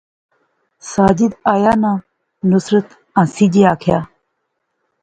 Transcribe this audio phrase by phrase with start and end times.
[0.91, 1.97] ساجد آیا ناں،
[2.49, 2.87] نصرت
[3.19, 3.99] ہنسی جے آخیا